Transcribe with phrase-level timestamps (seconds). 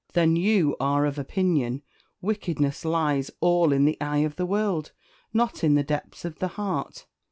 [0.13, 1.83] "Then you are of opinion
[2.23, 4.93] wickedness lies all in the eye of the world,
[5.31, 7.05] not in the depths of the heart?